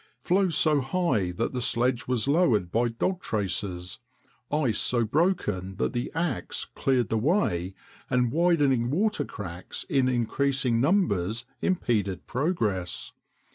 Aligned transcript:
Floes 0.17 0.55
so 0.57 0.81
high 0.81 1.29
that 1.29 1.53
the 1.53 1.61
sledge 1.61 2.07
was 2.07 2.27
lowered 2.27 2.71
by 2.71 2.87
dog 2.87 3.21
traces, 3.21 3.99
ice 4.51 4.79
so 4.79 5.05
broken 5.05 5.75
that 5.75 5.93
the 5.93 6.11
ax 6.15 6.65
cleared 6.65 7.09
the 7.09 7.19
way, 7.19 7.75
and 8.09 8.31
widening 8.31 8.89
water 8.89 9.23
cracks 9.25 9.83
in 9.83 10.09
increasing 10.09 10.81
numbers 10.81 11.45
impeded 11.61 12.25
progress. 12.25 13.11